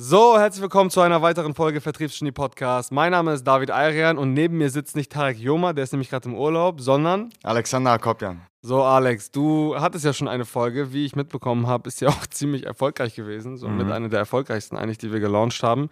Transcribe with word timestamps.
So, 0.00 0.38
herzlich 0.38 0.62
willkommen 0.62 0.90
zu 0.90 1.00
einer 1.00 1.22
weiteren 1.22 1.54
Folge 1.54 1.80
Vertriebsgenie 1.80 2.30
Podcast. 2.30 2.92
Mein 2.92 3.10
Name 3.10 3.32
ist 3.32 3.42
David 3.42 3.72
Ayrian 3.72 4.16
und 4.16 4.32
neben 4.32 4.56
mir 4.56 4.70
sitzt 4.70 4.94
nicht 4.94 5.10
Tarek 5.10 5.38
Joma, 5.38 5.72
der 5.72 5.82
ist 5.82 5.92
nämlich 5.92 6.08
gerade 6.08 6.28
im 6.28 6.36
Urlaub, 6.36 6.80
sondern 6.80 7.30
Alexander 7.42 7.90
Akopjan. 7.90 8.40
So, 8.62 8.84
Alex, 8.84 9.32
du 9.32 9.74
hattest 9.76 10.04
ja 10.04 10.12
schon 10.12 10.28
eine 10.28 10.44
Folge, 10.44 10.92
wie 10.92 11.04
ich 11.04 11.16
mitbekommen 11.16 11.66
habe, 11.66 11.88
ist 11.88 12.00
ja 12.00 12.10
auch 12.10 12.26
ziemlich 12.30 12.64
erfolgreich 12.64 13.16
gewesen. 13.16 13.56
So 13.56 13.68
mit 13.68 13.90
einer 13.90 14.08
der 14.08 14.20
erfolgreichsten 14.20 14.76
eigentlich, 14.76 14.98
die 14.98 15.10
wir 15.12 15.18
gelauncht 15.18 15.60
haben. 15.64 15.90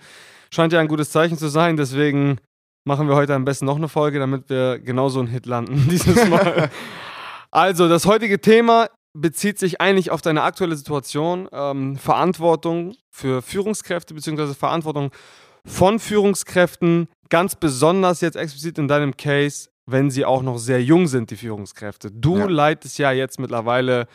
Scheint 0.55 0.73
ja 0.73 0.79
ein 0.79 0.87
gutes 0.87 1.11
Zeichen 1.11 1.37
zu 1.37 1.49
sein, 1.49 1.77
deswegen 1.77 2.39
machen 2.85 3.09
wir 3.09 3.17
heute 3.17 3.35
am 3.35 3.45
besten 3.45 3.65
noch 3.65 3.75
eine 3.75 3.89
Folge, 3.89 4.21
damit 4.21 4.49
wir 4.49 4.79
genauso 4.79 5.19
einen 5.19 5.29
Hit 5.31 5.47
landen 5.47 5.85
dieses 5.91 6.29
Mal. 6.29 6.71
also, 7.51 7.89
das 7.89 8.07
heutige 8.07 8.41
Thema 8.41 8.87
bezieht 9.21 9.59
sich 9.59 9.81
eigentlich 9.81 10.11
auf 10.11 10.23
deine 10.23 10.43
aktuelle 10.43 10.77
Situation, 10.77 11.49
ähm, 11.53 11.97
Verantwortung 11.97 12.95
für 13.11 13.43
Führungskräfte 13.43 14.15
beziehungsweise 14.15 14.55
Verantwortung 14.55 15.11
von 15.65 15.99
Führungskräften, 15.99 17.09
ganz 17.29 17.57
besonders 17.57 18.21
jetzt 18.21 18.37
explizit 18.37 18.79
in 18.79 18.89
deinem 18.89 19.17
Case, 19.17 19.69
wenn 19.87 20.11
sie 20.11 20.25
auch 20.25 20.43
noch 20.43 20.59
sehr 20.59 20.83
jung 20.83 21.07
sind, 21.07 21.31
die 21.31 21.37
Führungskräfte. 21.37 22.11
Du 22.11 22.37
Ja. 22.39 22.47
leitest 22.47 22.99
ja 22.99 23.13
jetzt 23.13 23.39
mittlerweile 23.41 24.07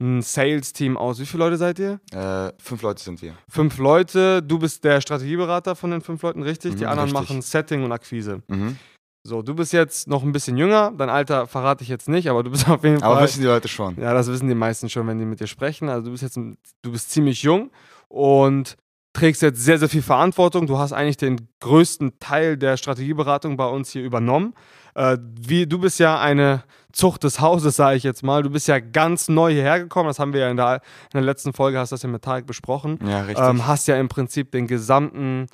ein 0.00 0.20
Sales-Team 0.20 0.96
aus. 0.96 1.20
Wie 1.20 1.26
viele 1.26 1.44
Leute 1.44 1.56
seid 1.56 1.78
ihr? 1.78 2.00
Äh, 2.12 2.52
fünf 2.60 2.82
Leute 2.82 3.00
sind 3.02 3.22
wir. 3.22 3.34
Fünf 3.48 3.78
Leute. 3.78 4.42
Du 4.42 4.58
bist 4.58 4.82
der 4.82 5.00
Strategieberater 5.00 5.76
von 5.76 5.92
den 5.92 6.00
fünf 6.00 6.22
Leuten, 6.22 6.42
richtig? 6.42 6.74
die 6.74 6.82
Mhm, 6.84 6.90
anderen 6.90 7.10
richtig. 7.10 7.28
machen 7.30 7.42
Setting 7.42 7.84
und 7.84 7.92
Akquise. 7.92 8.42
Mhm. 8.48 8.76
So, 9.24 9.42
du 9.42 9.54
bist 9.54 9.72
jetzt 9.72 10.08
noch 10.08 10.22
ein 10.24 10.32
bisschen 10.32 10.56
jünger. 10.56 10.92
Dein 10.96 11.08
Alter 11.08 11.46
verrate 11.46 11.84
ich 11.84 11.88
jetzt 11.88 12.08
nicht, 12.08 12.28
aber 12.28 12.42
du 12.42 12.50
bist 12.50 12.68
auf 12.68 12.82
jeden 12.82 13.02
Aber 13.02 13.14
Fall. 13.14 13.24
wissen 13.24 13.40
die 13.40 13.46
Leute 13.46 13.68
schon. 13.68 13.96
Ja, 14.00 14.14
das 14.14 14.26
wissen 14.26 14.48
die 14.48 14.54
meisten 14.54 14.88
schon, 14.88 15.06
wenn 15.06 15.18
die 15.18 15.24
mit 15.24 15.40
dir 15.40 15.46
sprechen. 15.46 15.88
Also 15.88 16.06
du 16.06 16.10
bist 16.10 16.22
jetzt, 16.22 16.36
du 16.36 16.92
bist 16.92 17.10
ziemlich 17.10 17.42
jung 17.42 17.70
und 18.08 18.76
trägst 19.12 19.42
jetzt 19.42 19.62
sehr, 19.62 19.78
sehr 19.78 19.88
viel 19.88 20.02
Verantwortung. 20.02 20.66
Du 20.66 20.78
hast 20.78 20.92
eigentlich 20.92 21.18
den 21.18 21.48
größten 21.60 22.18
Teil 22.18 22.56
der 22.56 22.76
Strategieberatung 22.76 23.56
bei 23.56 23.66
uns 23.66 23.90
hier 23.90 24.02
übernommen. 24.02 24.54
Äh, 24.94 25.18
wie, 25.40 25.66
du 25.66 25.78
bist 25.78 26.00
ja 26.00 26.18
eine 26.20 26.64
Zucht 26.92 27.22
des 27.24 27.40
Hauses, 27.40 27.76
sage 27.76 27.96
ich 27.96 28.02
jetzt 28.02 28.22
mal. 28.22 28.42
Du 28.42 28.50
bist 28.50 28.68
ja 28.68 28.80
ganz 28.80 29.28
neu 29.28 29.52
hierher 29.52 29.78
gekommen. 29.78 30.08
Das 30.08 30.18
haben 30.18 30.32
wir 30.32 30.40
ja 30.40 30.50
in 30.50 30.56
der, 30.56 30.76
in 30.76 30.80
der 31.14 31.22
letzten 31.22 31.52
Folge, 31.52 31.78
hast 31.78 31.92
du 31.92 31.94
das 31.94 32.02
ja 32.02 32.08
mit 32.08 32.22
Tarek 32.22 32.46
besprochen. 32.46 32.98
Ja, 33.06 33.22
richtig. 33.22 33.46
Ähm, 33.46 33.66
hast 33.66 33.86
ja 33.86 33.96
im 33.96 34.08
Prinzip 34.08 34.50
den 34.50 34.66
gesamten 34.66 35.46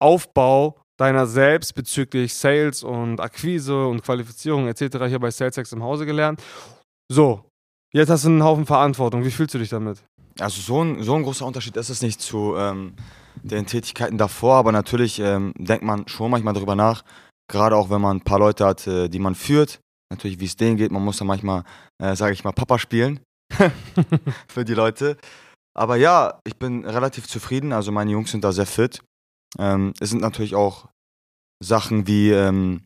Aufbau 0.00 0.78
deiner 0.96 1.26
selbst 1.26 1.74
bezüglich 1.74 2.34
Sales 2.34 2.82
und 2.82 3.20
Akquise 3.20 3.86
und 3.86 4.02
Qualifizierung 4.02 4.68
etc. 4.68 5.04
hier 5.08 5.18
bei 5.18 5.30
SalesX 5.30 5.72
im 5.72 5.82
Hause 5.82 6.06
gelernt. 6.06 6.42
So, 7.10 7.44
jetzt 7.92 8.08
hast 8.08 8.24
du 8.24 8.28
einen 8.28 8.42
Haufen 8.42 8.66
Verantwortung. 8.66 9.24
Wie 9.24 9.30
fühlst 9.30 9.54
du 9.54 9.58
dich 9.58 9.68
damit? 9.68 10.02
also 10.40 10.60
so 10.60 10.82
ein, 10.82 11.02
so 11.02 11.14
ein 11.14 11.22
großer 11.22 11.46
Unterschied 11.46 11.76
ist 11.76 11.88
es 11.88 12.02
nicht 12.02 12.20
zu 12.20 12.54
ähm, 12.56 12.94
den 13.42 13.66
Tätigkeiten 13.66 14.18
davor, 14.18 14.56
aber 14.56 14.72
natürlich 14.72 15.18
ähm, 15.18 15.52
denkt 15.58 15.84
man 15.84 16.06
schon 16.08 16.30
manchmal 16.30 16.54
darüber 16.54 16.74
nach, 16.74 17.04
gerade 17.50 17.76
auch 17.76 17.90
wenn 17.90 18.00
man 18.00 18.18
ein 18.18 18.24
paar 18.24 18.38
Leute 18.38 18.66
hat, 18.66 18.86
äh, 18.86 19.08
die 19.08 19.18
man 19.18 19.34
führt, 19.34 19.80
natürlich 20.10 20.40
wie 20.40 20.46
es 20.46 20.56
denen 20.56 20.76
geht, 20.76 20.92
man 20.92 21.04
muss 21.04 21.18
dann 21.18 21.26
manchmal, 21.26 21.64
äh, 22.02 22.16
sage 22.16 22.32
ich 22.32 22.44
mal, 22.44 22.52
Papa 22.52 22.78
spielen 22.78 23.20
für 24.48 24.64
die 24.64 24.74
Leute. 24.74 25.16
Aber 25.74 25.96
ja, 25.96 26.40
ich 26.46 26.56
bin 26.56 26.84
relativ 26.84 27.26
zufrieden, 27.28 27.72
also 27.72 27.92
meine 27.92 28.10
Jungs 28.10 28.30
sind 28.30 28.44
da 28.44 28.52
sehr 28.52 28.66
fit. 28.66 29.02
Ähm, 29.58 29.94
es 30.00 30.10
sind 30.10 30.20
natürlich 30.20 30.54
auch 30.54 30.86
Sachen 31.62 32.06
wie, 32.06 32.30
ähm, 32.30 32.82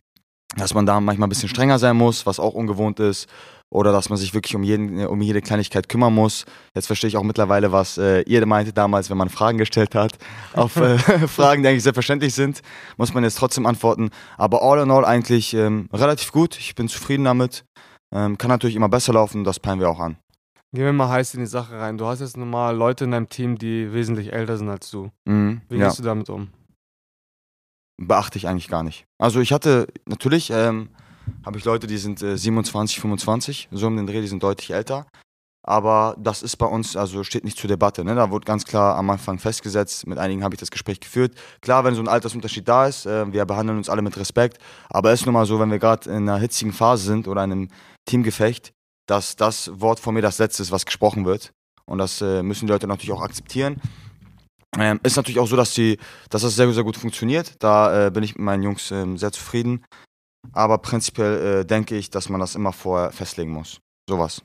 dass 0.57 0.75
man 0.75 0.87
da 0.87 1.01
manchmal 1.01 1.27
ein 1.27 1.31
bisschen 1.31 1.49
strenger 1.49 1.79
sein 1.79 1.97
muss, 1.97 2.27
was 2.27 2.41
auch 2.41 2.55
ungewohnt 2.55 3.01
ist. 3.01 3.29
Oder 3.73 3.93
dass 3.93 4.09
man 4.09 4.19
sich 4.19 4.35
wirklich 4.35 4.57
um, 4.57 4.65
jeden, 4.65 4.99
äh, 4.99 5.05
um 5.05 5.21
jede 5.23 5.41
Kleinigkeit 5.41 5.89
kümmern 5.89 6.13
muss. 6.13 6.45
Jetzt 6.75 6.87
verstehe 6.87 7.07
ich 7.07 7.17
auch 7.17 7.23
mittlerweile, 7.23 7.71
was 7.71 7.99
äh, 7.99 8.23
ihr 8.23 8.45
meinte 8.45 8.73
damals, 8.73 9.11
wenn 9.11 9.17
man 9.17 9.29
Fragen 9.29 9.59
gestellt 9.59 9.95
hat. 9.95 10.19
Auf 10.55 10.77
äh, 10.77 10.99
Fragen, 11.29 11.63
die 11.63 11.69
eigentlich 11.69 11.85
selbstverständlich 11.85 12.35
sind, 12.35 12.63
muss 12.97 13.15
man 13.15 13.23
jetzt 13.23 13.39
trotzdem 13.39 13.67
antworten. 13.67 14.11
Aber 14.37 14.63
all 14.63 14.81
in 14.81 14.91
all 14.91 15.05
eigentlich 15.05 15.55
ähm, 15.55 15.89
relativ 15.93 16.33
gut. 16.33 16.59
Ich 16.59 16.75
bin 16.75 16.89
zufrieden 16.89 17.25
damit. 17.25 17.65
Ähm, 18.13 18.39
kann 18.39 18.49
natürlich 18.49 18.75
immer 18.75 18.89
besser 18.89 19.13
laufen, 19.13 19.45
das 19.45 19.61
peilen 19.61 19.79
wir 19.79 19.89
auch 19.89 20.01
an. 20.01 20.17
Gehen 20.73 20.85
wir 20.85 20.93
mal 20.93 21.09
heiß 21.09 21.35
in 21.35 21.41
die 21.41 21.47
Sache 21.47 21.79
rein. 21.79 21.99
Du 21.99 22.07
hast 22.07 22.21
jetzt 22.21 22.37
normal 22.37 22.77
Leute 22.77 23.05
in 23.05 23.13
deinem 23.13 23.29
Team, 23.29 23.59
die 23.59 23.93
wesentlich 23.93 24.33
älter 24.33 24.57
sind 24.57 24.69
als 24.69 24.91
du. 24.91 25.11
Mhm, 25.25 25.63
Wie 25.69 25.79
ja. 25.79 25.87
gehst 25.87 25.99
du 25.99 26.03
damit 26.03 26.29
um? 26.29 26.49
Beachte 28.01 28.39
ich 28.39 28.49
eigentlich 28.49 28.69
gar 28.69 28.83
nicht. 28.83 29.05
Also 29.19 29.41
ich 29.41 29.53
hatte, 29.53 29.87
natürlich 30.07 30.51
ähm, 30.51 30.89
habe 31.45 31.59
ich 31.59 31.65
Leute, 31.65 31.87
die 31.87 31.99
sind 31.99 32.23
äh, 32.23 32.37
27, 32.37 33.01
25, 33.01 33.69
so 33.71 33.87
um 33.87 33.97
den 33.97 34.07
Dreh, 34.07 34.21
die 34.21 34.27
sind 34.27 34.43
deutlich 34.43 34.71
älter. 34.71 35.07
Aber 35.63 36.17
das 36.19 36.43
ist 36.43 36.57
bei 36.57 36.67
uns, 36.67 36.97
also 36.97 37.23
steht 37.23 37.45
nicht 37.45 37.59
zur 37.59 37.69
Debatte. 37.69 38.03
Ne? 38.03 38.15
Da 38.15 38.31
wurde 38.31 38.47
ganz 38.47 38.65
klar 38.65 38.97
am 38.97 39.11
Anfang 39.11 39.39
festgesetzt, 39.39 40.07
mit 40.07 40.17
einigen 40.17 40.43
habe 40.43 40.55
ich 40.55 40.61
das 40.61 40.71
Gespräch 40.71 41.01
geführt. 41.01 41.35
Klar, 41.61 41.85
wenn 41.85 41.95
so 41.95 42.01
ein 42.01 42.09
Altersunterschied 42.09 42.67
da 42.67 42.87
ist, 42.87 43.05
äh, 43.05 43.31
wir 43.31 43.45
behandeln 43.45 43.77
uns 43.77 43.91
alle 43.91 44.03
mit 44.03 44.17
Respekt. 44.17 44.59
Aber 44.89 45.13
es 45.13 45.21
ist 45.21 45.27
nun 45.27 45.35
mal 45.35 45.45
so, 45.45 45.61
wenn 45.61 45.71
wir 45.71 45.79
gerade 45.79 46.09
in 46.09 46.29
einer 46.29 46.39
hitzigen 46.39 46.73
Phase 46.73 47.05
sind 47.05 47.29
oder 47.29 47.45
in 47.45 47.53
einem 47.53 47.69
Teamgefecht, 48.07 48.73
dass 49.07 49.37
das 49.37 49.71
Wort 49.81 50.01
von 50.01 50.15
mir 50.15 50.23
das 50.23 50.39
letzte 50.39 50.63
ist, 50.63 50.73
was 50.73 50.87
gesprochen 50.87 51.27
wird. 51.27 51.53
Und 51.85 51.99
das 51.99 52.23
äh, 52.23 52.43
müssen 52.43 52.67
die 52.67 52.73
Leute 52.73 52.87
natürlich 52.87 53.13
auch 53.13 53.23
akzeptieren. 53.23 53.81
Ähm, 54.79 55.01
ist 55.03 55.17
natürlich 55.17 55.41
auch 55.41 55.49
so, 55.49 55.57
dass, 55.57 55.75
die, 55.75 55.99
dass 56.29 56.43
das 56.43 56.55
sehr, 56.55 56.73
sehr 56.73 56.85
gut 56.85 56.97
funktioniert. 56.97 57.55
Da 57.59 58.07
äh, 58.07 58.11
bin 58.11 58.23
ich 58.23 58.37
mit 58.37 58.45
meinen 58.45 58.63
Jungs 58.63 58.91
ähm, 58.91 59.19
sehr 59.19 59.33
zufrieden. 59.33 59.85
Aber 60.53 60.79
prinzipiell 60.79 61.61
äh, 61.61 61.65
denke 61.65 61.97
ich, 61.97 62.11
dass 62.11 62.29
man 62.29 62.41
das 62.41 62.55
immer 62.55 62.73
vorher 62.73 63.11
festlegen 63.11 63.51
muss. 63.53 63.81
Sowas. 64.09 64.43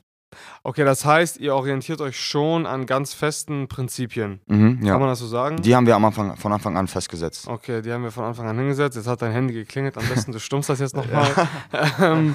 Okay, 0.62 0.84
das 0.84 1.04
heißt, 1.04 1.38
ihr 1.38 1.54
orientiert 1.54 2.00
euch 2.00 2.18
schon 2.18 2.66
an 2.66 2.86
ganz 2.86 3.14
festen 3.14 3.68
Prinzipien. 3.68 4.40
Mhm, 4.46 4.78
Kann 4.78 4.86
ja. 4.86 4.98
man 4.98 5.08
das 5.08 5.20
so 5.20 5.26
sagen? 5.26 5.62
Die 5.62 5.74
haben 5.74 5.86
wir 5.86 5.94
am 5.94 6.04
Anfang, 6.04 6.36
von 6.36 6.52
Anfang 6.52 6.76
an 6.76 6.88
festgesetzt. 6.88 7.48
Okay, 7.48 7.80
die 7.80 7.92
haben 7.92 8.02
wir 8.02 8.10
von 8.10 8.24
Anfang 8.24 8.48
an 8.48 8.58
hingesetzt. 8.58 8.96
Jetzt 8.96 9.06
hat 9.06 9.22
dein 9.22 9.32
Handy 9.32 9.54
geklingelt. 9.54 9.96
Am 9.96 10.06
besten 10.08 10.32
du 10.32 10.40
stummst 10.40 10.68
das 10.68 10.80
jetzt 10.80 10.96
nochmal. 10.96 11.30
ähm, 12.00 12.34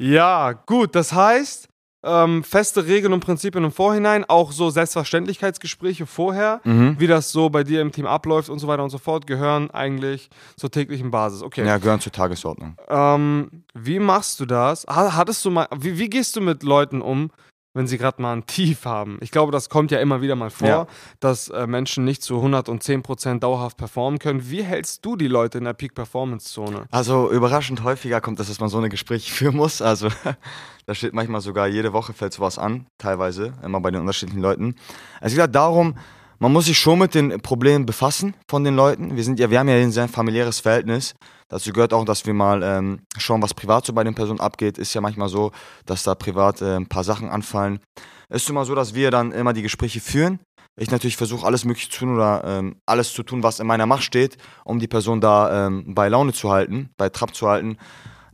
ja, 0.00 0.52
gut. 0.52 0.94
Das 0.94 1.12
heißt, 1.12 1.67
ähm, 2.04 2.44
feste 2.44 2.86
Regeln 2.86 3.12
und 3.12 3.20
Prinzipien 3.20 3.64
im 3.64 3.72
Vorhinein, 3.72 4.24
auch 4.28 4.52
so 4.52 4.70
Selbstverständlichkeitsgespräche 4.70 6.06
vorher, 6.06 6.60
Mhm. 6.64 6.96
wie 6.98 7.06
das 7.06 7.32
so 7.32 7.50
bei 7.50 7.64
dir 7.64 7.80
im 7.80 7.92
Team 7.92 8.06
abläuft 8.06 8.48
und 8.48 8.58
so 8.58 8.68
weiter 8.68 8.84
und 8.84 8.90
so 8.90 8.98
fort, 8.98 9.26
gehören 9.26 9.70
eigentlich 9.70 10.30
zur 10.56 10.70
täglichen 10.70 11.10
Basis. 11.10 11.42
Okay. 11.42 11.66
Ja, 11.66 11.78
gehören 11.78 12.00
zur 12.00 12.12
Tagesordnung. 12.12 12.76
Ähm, 12.88 13.64
wie 13.74 13.98
machst 13.98 14.38
du 14.40 14.46
das? 14.46 14.86
Ha- 14.88 15.14
Hattest 15.16 15.44
du 15.44 15.50
mal, 15.50 15.66
wie, 15.76 15.98
wie 15.98 16.08
gehst 16.08 16.36
du 16.36 16.40
mit 16.40 16.62
Leuten 16.62 17.00
um, 17.02 17.30
wenn 17.78 17.86
sie 17.86 17.96
gerade 17.96 18.20
mal 18.20 18.32
ein 18.34 18.44
Tief 18.44 18.84
haben? 18.84 19.18
Ich 19.20 19.30
glaube, 19.30 19.52
das 19.52 19.68
kommt 19.70 19.90
ja 19.92 20.00
immer 20.00 20.20
wieder 20.20 20.34
mal 20.34 20.50
vor, 20.50 20.68
Ja. 20.68 20.86
dass 21.20 21.48
äh, 21.48 21.66
Menschen 21.68 22.04
nicht 22.04 22.22
zu 22.22 22.34
110% 22.42 23.38
dauerhaft 23.38 23.76
performen 23.76 24.18
können. 24.18 24.50
Wie 24.50 24.64
hältst 24.64 25.04
du 25.06 25.14
die 25.16 25.28
Leute 25.28 25.58
in 25.58 25.64
der 25.64 25.74
Peak-Performance-Zone? 25.74 26.86
Also 26.90 27.30
überraschend 27.30 27.84
häufiger 27.84 28.20
kommt 28.20 28.40
das, 28.40 28.48
dass 28.48 28.58
man 28.60 28.68
so 28.68 28.78
eine 28.78 28.88
Gespräche 28.88 29.32
führen 29.38 29.56
muss. 29.56 29.80
Also 29.80 30.08
da 30.86 30.94
steht 30.94 31.14
manchmal 31.14 31.40
sogar 31.40 31.68
jede 31.68 31.92
Woche 31.92 32.12
fällt 32.12 32.32
sowas 32.32 32.58
an, 32.58 32.86
teilweise, 32.98 33.52
immer 33.64 33.80
bei 33.80 33.90
den 33.92 34.00
unterschiedlichen 34.00 34.42
Leuten. 34.42 34.74
Es 35.20 35.32
geht 35.32 35.40
halt 35.40 35.54
darum, 35.54 35.94
man 36.38 36.52
muss 36.52 36.66
sich 36.66 36.78
schon 36.78 36.98
mit 36.98 37.14
den 37.14 37.40
Problemen 37.40 37.86
befassen 37.86 38.34
von 38.48 38.64
den 38.64 38.76
Leuten. 38.76 39.16
Wir 39.16 39.24
sind 39.24 39.38
ja, 39.38 39.50
wir 39.50 39.58
haben 39.58 39.68
ja 39.68 39.74
ein 39.74 39.90
sehr 39.90 40.08
familiäres 40.08 40.60
Verhältnis. 40.60 41.14
Dazu 41.48 41.72
gehört 41.72 41.92
auch, 41.92 42.04
dass 42.04 42.26
wir 42.26 42.34
mal 42.34 42.62
ähm, 42.62 43.00
schauen, 43.16 43.42
was 43.42 43.54
privat 43.54 43.86
so 43.86 43.92
bei 43.92 44.04
den 44.04 44.14
Personen 44.14 44.40
abgeht. 44.40 44.78
Ist 44.78 44.94
ja 44.94 45.00
manchmal 45.00 45.28
so, 45.28 45.50
dass 45.86 46.02
da 46.02 46.14
privat 46.14 46.62
äh, 46.62 46.76
ein 46.76 46.88
paar 46.88 47.04
Sachen 47.04 47.28
anfallen. 47.28 47.80
Ist 48.28 48.48
immer 48.48 48.64
so, 48.64 48.74
dass 48.74 48.94
wir 48.94 49.10
dann 49.10 49.32
immer 49.32 49.52
die 49.52 49.62
Gespräche 49.62 50.00
führen. 50.00 50.38
Ich 50.76 50.90
natürlich 50.90 51.16
versuche 51.16 51.44
alles 51.44 51.64
mögliche 51.64 51.90
zu 51.90 52.00
tun 52.00 52.14
oder 52.14 52.44
ähm, 52.44 52.76
alles 52.86 53.12
zu 53.12 53.24
tun, 53.24 53.42
was 53.42 53.58
in 53.58 53.66
meiner 53.66 53.86
Macht 53.86 54.04
steht, 54.04 54.36
um 54.64 54.78
die 54.78 54.86
Person 54.86 55.20
da 55.20 55.66
ähm, 55.66 55.94
bei 55.94 56.08
Laune 56.08 56.32
zu 56.32 56.50
halten, 56.50 56.90
bei 56.96 57.08
Trab 57.08 57.34
zu 57.34 57.48
halten. 57.48 57.78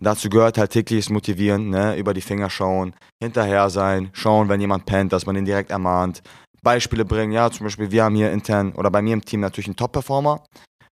Dazu 0.01 0.29
gehört 0.29 0.59
halt 0.59 0.73
tägliches 0.73 1.09
Motivieren, 1.09 1.71
ne? 1.71 1.97
über 1.97 2.13
die 2.13 2.21
Finger 2.21 2.51
schauen, 2.51 2.95
hinterher 3.23 3.71
sein, 3.71 4.11
schauen, 4.13 4.51
wenn 4.51 4.61
jemand 4.61 4.85
pennt, 4.85 5.15
dass 5.15 5.25
man 5.25 5.37
ihn 5.37 5.47
direkt 5.47 5.71
ermahnt. 5.71 6.23
Beispiele 6.65 7.05
bringen, 7.05 7.33
ja, 7.33 7.49
zum 7.51 7.67
Beispiel, 7.67 7.93
wir 7.93 8.03
haben 8.03 8.17
hier 8.17 8.33
intern 8.33 8.73
oder 8.73 8.91
bei 8.91 9.03
mir 9.03 9.15
im 9.15 9.25
Team 9.25 9.41
natürlich 9.41 9.69
einen 9.69 9.77
Top-Performer. 9.77 10.43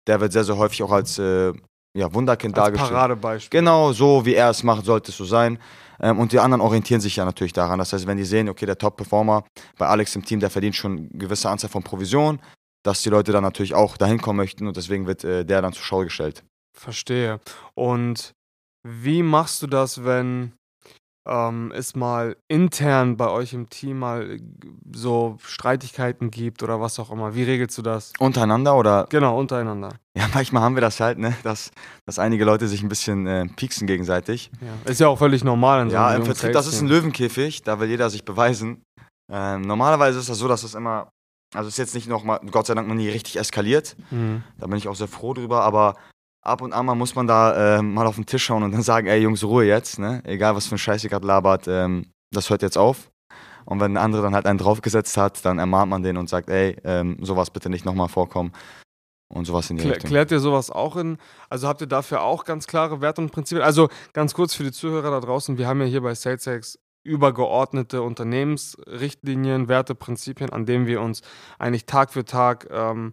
Der 0.09 0.21
wird 0.21 0.33
sehr, 0.33 0.43
sehr 0.43 0.57
häufig 0.57 0.83
auch 0.83 0.91
als 0.91 1.19
äh, 1.19 1.53
ja, 1.97 2.13
Wunderkind 2.13 2.57
Als 2.57 2.65
dargestellt. 2.65 2.93
Paradebeispiel. 2.93 3.61
Genau, 3.61 3.93
so 3.93 4.25
wie 4.25 4.35
er 4.35 4.51
es 4.51 4.63
macht, 4.63 4.85
sollte 4.85 5.11
es 5.11 5.17
so 5.17 5.25
sein. 5.25 5.59
Ähm, 6.01 6.19
und 6.19 6.33
die 6.33 6.39
anderen 6.39 6.61
orientieren 6.61 7.01
sich 7.01 7.17
ja 7.17 7.25
natürlich 7.25 7.53
daran. 7.53 7.79
Das 7.79 7.93
heißt, 7.93 8.07
wenn 8.07 8.17
die 8.17 8.25
sehen, 8.25 8.49
okay, 8.49 8.67
der 8.67 8.79
Top-Performer 8.79 9.45
bei 9.77 9.87
Alex 9.87 10.17
im 10.17 10.25
Team, 10.25 10.41
der 10.41 10.51
verdient 10.51 10.77
schon 10.77 10.99
eine 10.99 11.09
gewisse 11.13 11.49
Anzahl 11.49 11.71
von 11.71 11.83
Provisionen, 11.83 12.41
dass 12.85 13.03
die 13.03 13.11
Leute 13.11 13.33
dann 13.33 13.43
natürlich 13.43 13.75
auch 13.75 13.97
dahin 13.97 14.21
kommen 14.21 14.39
möchten 14.39 14.67
und 14.67 14.77
deswegen 14.77 15.07
wird 15.07 15.25
äh, 15.25 15.45
der 15.45 15.63
dann 15.63 15.73
zur 15.73 15.85
Schau 15.85 16.01
gestellt. 16.01 16.45
Verstehe. 16.77 17.41
Und 17.75 18.33
wie 18.87 19.23
machst 19.23 19.63
du 19.63 19.67
das, 19.67 20.05
wenn 20.05 20.53
ähm, 21.29 21.73
es 21.75 21.95
mal 21.95 22.37
intern 22.49 23.17
bei 23.17 23.29
euch 23.29 23.53
im 23.53 23.69
Team 23.69 23.99
mal 24.01 24.39
so 24.93 25.37
Streitigkeiten 25.45 26.31
gibt 26.31 26.63
oder 26.63 26.81
was 26.81 26.99
auch 26.99 27.11
immer? 27.11 27.35
Wie 27.35 27.43
regelst 27.43 27.77
du 27.79 27.83
das? 27.83 28.13
Untereinander 28.19 28.77
oder, 28.77 29.07
Genau, 29.11 29.39
untereinander. 29.39 29.91
ja, 30.17 30.27
manchmal 30.35 30.63
haben 30.63 30.75
wir 30.77 30.81
das 30.81 30.99
halt, 31.01 31.19
ne, 31.19 31.37
dass, 31.43 31.71
dass 32.07 32.19
einige 32.19 32.45
Leute 32.45 32.67
sich 32.69 32.83
ein 32.83 32.89
bisschen 32.89 33.27
äh, 33.27 33.47
pieksen 33.47 33.87
gegenseitig. 33.87 34.51
Ja. 34.61 34.91
Ist 34.91 35.01
ja 35.01 35.09
auch 35.09 35.19
völlig 35.19 35.45
normal. 35.45 35.83
In 35.83 35.91
so 35.91 35.95
Ja, 35.97 36.15
im 36.15 36.25
Vertrieb, 36.25 36.53
das 36.53 36.67
ist 36.67 36.81
ein. 36.81 36.89
Löwenkäfig, 36.89 37.63
da 37.63 37.79
will 37.81 37.89
jeder 37.89 38.11
sich 38.11 38.25
beweisen. 38.25 38.83
Ähm, 39.31 39.61
normalerweise 39.63 40.19
ist 40.19 40.29
das 40.29 40.39
so, 40.39 40.49
dass 40.49 40.63
es 40.63 40.75
immer 40.75 41.11
Also 41.55 41.69
ist 41.69 41.79
jetzt 41.79 41.95
nicht 41.95 42.09
noch 42.09 42.25
mal, 42.25 42.41
Gott 42.51 42.67
sei 42.67 42.75
Dank 42.75 42.89
noch 42.89 42.95
nie 42.95 43.09
richtig 43.09 43.37
eskaliert. 43.39 43.97
Mhm. 44.11 44.43
Da 44.59 44.67
bin 44.67 44.77
ich 44.79 44.89
auch 44.89 44.97
sehr 44.97 45.09
froh 45.09 45.35
drüber, 45.35 45.63
aber 45.63 45.97
ab 46.49 46.63
und 46.63 46.73
an 46.73 46.87
mal 46.87 46.95
muss 46.95 47.15
man 47.15 47.27
da 47.27 47.79
äh, 47.79 47.83
mal 47.83 48.07
auf 48.07 48.17
den 48.17 48.27
Tisch 48.27 48.45
schauen 48.45 48.63
und 48.63 48.73
dann 48.73 48.83
sagen, 48.83 49.07
ey 49.07 49.21
Jungs, 49.21 49.45
Ruhe 49.45 49.65
jetzt, 49.65 49.99
ne? 49.99 50.23
Egal 50.25 50.57
was 50.57 50.67
für 50.67 50.75
ein 50.75 50.79
Scheiß 50.79 51.05
ihr 51.05 51.11
gerade 51.11 51.27
labert, 51.27 51.69
ähm, 51.69 52.07
das 52.33 52.51
hört 52.51 52.63
jetzt 52.63 52.77
auf. 52.79 53.11
Und 53.65 53.81
wenn 53.81 53.93
ein 53.93 54.03
anderer 54.03 54.23
dann 54.23 54.35
halt 54.35 54.47
einen 54.47 54.59
draufgesetzt 54.59 55.17
hat, 55.19 55.45
dann 55.45 55.59
ermahnt 55.59 55.91
man 55.91 56.03
den 56.03 56.17
und 56.17 56.29
sagt, 56.29 56.49
ey, 56.49 56.77
ähm, 56.85 57.19
sowas 57.21 57.51
bitte 57.51 57.69
nicht 57.69 57.85
nochmal 57.85 58.09
vorkommen. 58.09 58.53
Und 59.31 59.45
sowas 59.45 59.69
in 59.69 59.77
die 59.77 59.83
Klär, 59.83 59.97
Richtung. 59.97 60.09
klärt 60.09 60.31
ihr 60.31 60.41
sowas 60.41 60.71
auch 60.71 60.97
in? 60.97 61.19
Also 61.51 61.69
habt 61.69 61.83
ihr 61.83 61.87
dafür 61.87 62.23
auch 62.23 62.45
ganz 62.47 62.67
klare 62.67 63.03
Werte 63.03 63.21
und 63.21 63.31
Prinzipien? 63.31 63.63
Also 63.63 63.91
ganz 64.15 64.33
kurz 64.33 64.55
für 64.55 64.63
die 64.63 64.73
Zuhörer 64.73 65.11
da 65.11 65.21
draußen, 65.21 65.59
wir 65.59 65.67
haben 65.67 65.83
ja 65.83 65.87
hier 65.87 66.01
bei 66.01 66.15
SalesX 66.15 66.79
übergeordnete 67.05 68.01
Unternehmensrichtlinien, 68.03 69.69
Werte, 69.69 69.95
Prinzipien, 69.95 70.51
an 70.51 70.65
denen 70.65 70.87
wir 70.87 71.03
uns 71.03 71.21
eigentlich 71.59 71.85
Tag 71.85 72.11
für 72.11 72.25
Tag, 72.25 72.69
ähm, 72.71 73.13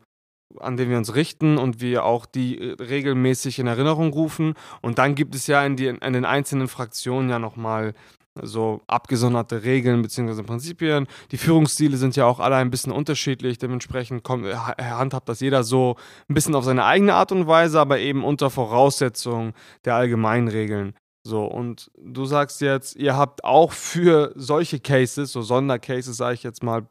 an 0.60 0.78
denen 0.78 0.92
wir 0.92 0.98
uns 0.98 1.16
richten 1.16 1.58
und 1.58 1.82
wir 1.82 2.06
auch 2.06 2.26
die 2.26 2.60
äh, 2.60 2.82
regelmäßig 2.82 3.60
in 3.60 3.68
Erinnerung 3.68 4.14
rufen. 4.14 4.54
Und 4.82 4.98
dann 4.98 5.16
gibt 5.16 5.36
es 5.36 5.48
ja 5.48 5.66
in, 5.66 5.76
die, 5.76 5.88
in 5.88 6.14
den 6.14 6.26
einzelnen 6.26 6.68
Fraktionen 6.68 7.30
ja 7.30 7.40
nochmal 7.40 7.94
so 8.42 8.82
abgesonderte 8.88 9.64
Regeln 9.64 10.02
bzw. 10.02 10.44
Prinzipien. 10.44 11.08
Die 11.32 11.38
Führungsstile 11.38 11.96
sind 11.96 12.18
ja 12.18 12.26
auch 12.26 12.42
alle 12.42 12.58
ein 12.58 12.70
bisschen 12.70 12.92
unterschiedlich, 12.92 13.60
dementsprechend 13.60 14.24
kommt, 14.24 14.46
äh, 14.46 14.56
ha- 14.56 14.76
handhabt 14.78 15.30
das 15.30 15.40
jeder 15.40 15.64
so 15.64 15.96
ein 16.30 16.34
bisschen 16.34 16.56
auf 16.56 16.66
seine 16.66 16.84
eigene 16.84 17.14
Art 17.14 17.32
und 17.32 17.48
Weise, 17.48 17.80
aber 17.80 18.00
eben 18.00 18.26
unter 18.26 18.50
Voraussetzung 18.50 19.54
der 19.86 19.96
allgemeinen 19.96 20.50
Regeln. 20.50 20.96
So, 21.26 21.46
und 21.46 21.90
du 21.98 22.26
sagst 22.26 22.62
jetzt, 22.62 22.98
ihr 22.98 23.16
habt 23.16 23.44
auch 23.44 23.72
für 23.72 24.32
solche 24.36 24.80
Cases, 24.80 25.32
so 25.32 25.42
Sondercases, 25.42 26.18
sage 26.18 26.36
ich 26.36 26.44
jetzt 26.44 26.62
mal, 26.62 26.88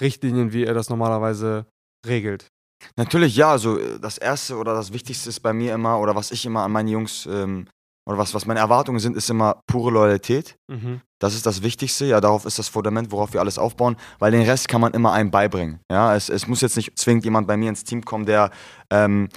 Richtlinien, 0.00 0.52
wie 0.52 0.64
ihr 0.64 0.74
das 0.74 0.90
normalerweise 0.90 1.64
regelt. 2.06 2.48
Natürlich, 2.96 3.36
ja, 3.36 3.50
also 3.50 3.78
äh, 3.78 3.98
das 4.00 4.18
Erste 4.18 4.56
oder 4.56 4.74
das 4.74 4.92
Wichtigste 4.92 5.28
ist 5.28 5.40
bei 5.40 5.52
mir 5.52 5.74
immer, 5.74 5.98
oder 6.00 6.14
was 6.14 6.30
ich 6.30 6.44
immer 6.46 6.62
an 6.62 6.72
meine 6.72 6.90
Jungs, 6.90 7.26
ähm, 7.26 7.66
oder 8.08 8.16
was, 8.16 8.32
was 8.32 8.46
meine 8.46 8.60
Erwartungen 8.60 9.00
sind, 9.00 9.16
ist 9.18 9.28
immer 9.28 9.60
pure 9.66 9.90
Loyalität. 9.90 10.56
Mhm. 10.66 11.02
Das 11.20 11.34
ist 11.34 11.44
das 11.44 11.62
Wichtigste. 11.62 12.06
Ja, 12.06 12.22
darauf 12.22 12.46
ist 12.46 12.58
das 12.58 12.68
Fundament, 12.68 13.12
worauf 13.12 13.34
wir 13.34 13.40
alles 13.40 13.58
aufbauen, 13.58 13.96
weil 14.18 14.32
den 14.32 14.48
Rest 14.48 14.66
kann 14.66 14.80
man 14.80 14.94
immer 14.94 15.12
einem 15.12 15.30
beibringen. 15.30 15.80
Ja, 15.92 16.16
es, 16.16 16.30
es 16.30 16.46
muss 16.46 16.62
jetzt 16.62 16.76
nicht 16.76 16.98
zwingend 16.98 17.24
jemand 17.24 17.46
bei 17.46 17.58
mir 17.58 17.68
ins 17.68 17.84
Team 17.84 18.02
kommen, 18.02 18.24
der 18.24 18.50
ähm, 18.90 19.28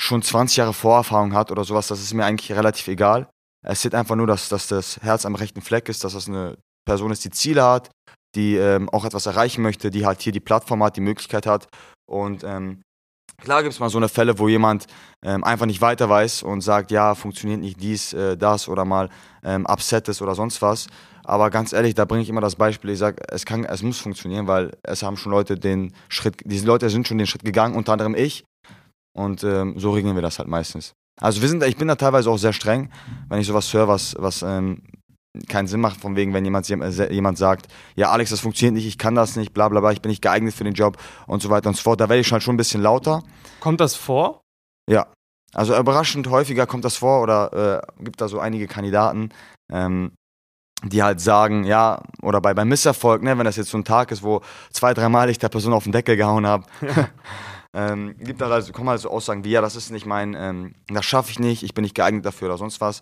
schon 0.00 0.22
20 0.22 0.56
Jahre 0.56 0.72
Vorerfahrung 0.72 1.34
hat 1.34 1.52
oder 1.52 1.62
sowas. 1.62 1.86
Das 1.86 2.00
ist 2.00 2.12
mir 2.14 2.24
eigentlich 2.24 2.50
relativ 2.50 2.88
egal. 2.88 3.28
Es 3.64 3.82
sieht 3.82 3.94
einfach 3.94 4.16
nur, 4.16 4.26
dass, 4.26 4.48
dass 4.48 4.66
das 4.66 5.00
Herz 5.02 5.24
am 5.24 5.36
rechten 5.36 5.62
Fleck 5.62 5.88
ist, 5.88 6.02
dass 6.02 6.14
das 6.14 6.26
eine 6.26 6.58
Person 6.84 7.12
ist, 7.12 7.24
die 7.24 7.30
Ziele 7.30 7.62
hat, 7.62 7.90
die 8.34 8.56
ähm, 8.56 8.88
auch 8.88 9.04
etwas 9.04 9.26
erreichen 9.26 9.62
möchte, 9.62 9.92
die 9.92 10.04
halt 10.04 10.20
hier 10.20 10.32
die 10.32 10.40
Plattform 10.40 10.82
hat, 10.82 10.96
die 10.96 11.00
Möglichkeit 11.00 11.46
hat. 11.46 11.68
Und 12.08 12.42
ähm, 12.42 12.82
klar 13.38 13.62
gibt 13.62 13.74
es 13.74 13.80
mal 13.80 13.90
so 13.90 13.98
eine 13.98 14.08
Fälle, 14.08 14.38
wo 14.38 14.48
jemand 14.48 14.86
ähm, 15.22 15.44
einfach 15.44 15.66
nicht 15.66 15.80
weiter 15.80 16.08
weiß 16.08 16.42
und 16.42 16.60
sagt, 16.60 16.90
ja, 16.90 17.14
funktioniert 17.14 17.60
nicht 17.60 17.80
dies, 17.80 18.12
äh, 18.12 18.36
das 18.36 18.68
oder 18.68 18.84
mal 18.84 19.08
ähm, 19.42 19.66
upset 19.66 20.08
ist 20.08 20.22
oder 20.22 20.34
sonst 20.34 20.62
was. 20.62 20.86
Aber 21.24 21.50
ganz 21.50 21.72
ehrlich, 21.72 21.94
da 21.94 22.04
bringe 22.04 22.22
ich 22.22 22.28
immer 22.28 22.40
das 22.40 22.56
Beispiel, 22.56 22.90
ich 22.90 22.98
sage, 22.98 23.22
es, 23.28 23.44
es 23.44 23.82
muss 23.82 23.98
funktionieren, 23.98 24.46
weil 24.46 24.72
es 24.82 25.02
haben 25.02 25.16
schon 25.16 25.32
Leute 25.32 25.56
den 25.56 25.92
Schritt, 26.08 26.36
diese 26.44 26.66
Leute 26.66 26.88
sind 26.88 27.08
schon 27.08 27.18
den 27.18 27.26
Schritt 27.26 27.44
gegangen, 27.44 27.74
unter 27.74 27.92
anderem 27.92 28.14
ich. 28.14 28.44
Und 29.12 29.42
ähm, 29.44 29.78
so 29.78 29.92
regeln 29.92 30.14
wir 30.14 30.22
das 30.22 30.38
halt 30.38 30.48
meistens. 30.48 30.94
Also 31.20 31.40
wir 31.40 31.48
sind, 31.48 31.64
ich 31.64 31.76
bin 31.76 31.88
da 31.88 31.96
teilweise 31.96 32.30
auch 32.30 32.36
sehr 32.36 32.52
streng, 32.52 32.90
wenn 33.28 33.40
ich 33.40 33.46
sowas 33.46 33.72
höre, 33.72 33.88
was, 33.88 34.14
was 34.18 34.42
ähm, 34.42 34.82
keinen 35.48 35.66
Sinn 35.66 35.80
macht, 35.80 36.00
von 36.00 36.16
wegen, 36.16 36.34
wenn 36.34 36.44
jemand, 36.44 36.68
äh, 36.70 37.12
jemand 37.12 37.38
sagt, 37.38 37.68
ja 37.94 38.10
Alex, 38.10 38.30
das 38.30 38.40
funktioniert 38.40 38.74
nicht, 38.74 38.86
ich 38.86 38.98
kann 38.98 39.14
das 39.14 39.36
nicht, 39.36 39.52
bla 39.52 39.68
bla 39.68 39.80
bla, 39.80 39.92
ich 39.92 40.02
bin 40.02 40.10
nicht 40.10 40.22
geeignet 40.22 40.54
für 40.54 40.64
den 40.64 40.74
Job 40.74 40.96
und 41.26 41.42
so 41.42 41.50
weiter 41.50 41.68
und 41.68 41.76
so 41.76 41.82
fort. 41.82 42.00
Da 42.00 42.08
werde 42.08 42.20
ich 42.20 42.32
halt 42.32 42.42
schon 42.42 42.54
ein 42.54 42.58
bisschen 42.58 42.82
lauter. 42.82 43.22
Kommt 43.60 43.80
das 43.80 43.94
vor? 43.94 44.40
Ja. 44.88 45.06
Also 45.54 45.76
überraschend 45.76 46.28
häufiger 46.28 46.66
kommt 46.66 46.84
das 46.84 46.96
vor 46.96 47.22
oder 47.22 47.82
äh, 47.98 48.02
gibt 48.04 48.20
da 48.20 48.28
so 48.28 48.38
einige 48.38 48.66
Kandidaten, 48.66 49.30
ähm, 49.72 50.12
die 50.84 51.02
halt 51.02 51.20
sagen, 51.20 51.64
ja, 51.64 52.02
oder 52.22 52.40
bei, 52.40 52.52
beim 52.52 52.68
Misserfolg, 52.68 53.22
ne, 53.22 53.38
wenn 53.38 53.44
das 53.44 53.56
jetzt 53.56 53.70
so 53.70 53.78
ein 53.78 53.84
Tag 53.84 54.10
ist, 54.10 54.22
wo 54.22 54.42
zwei, 54.70 54.92
dreimal 54.92 55.30
ich 55.30 55.38
der 55.38 55.48
Person 55.48 55.72
auf 55.72 55.84
den 55.84 55.92
Deckel 55.92 56.16
gehauen 56.16 56.46
habe, 56.46 56.66
ähm, 57.74 58.14
gibt 58.18 58.40
da 58.40 58.50
also, 58.50 58.72
kommen 58.72 58.90
halt 58.90 59.00
so 59.00 59.10
Aussagen 59.10 59.44
wie, 59.44 59.50
ja, 59.50 59.60
das 59.60 59.76
ist 59.76 59.90
nicht 59.90 60.06
mein, 60.06 60.34
ähm, 60.34 60.74
das 60.88 61.04
schaffe 61.04 61.30
ich 61.30 61.38
nicht, 61.38 61.62
ich 61.62 61.74
bin 61.74 61.82
nicht 61.82 61.94
geeignet 61.94 62.26
dafür 62.26 62.48
oder 62.48 62.58
sonst 62.58 62.80
was. 62.80 63.00